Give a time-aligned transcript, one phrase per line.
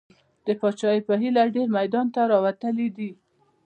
[0.45, 3.09] د پاچاهۍ په هیله ډېر میدان ته راوتلي دي.